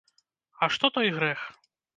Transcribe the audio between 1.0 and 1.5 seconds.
грэх?